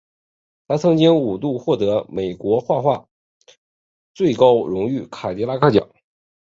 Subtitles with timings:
[0.67, 3.05] 他曾经五度获得美国图画书
[4.15, 5.87] 最高荣誉凯迪克奖。